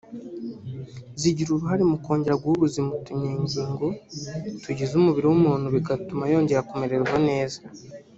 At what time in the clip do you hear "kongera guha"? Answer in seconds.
2.03-2.55